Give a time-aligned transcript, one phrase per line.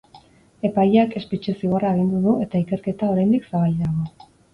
[0.67, 4.31] Epaileak espetxe zigorra agindu du eta ikerketa, oraindik, zabalik dago.